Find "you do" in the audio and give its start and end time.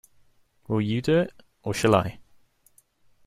0.81-1.19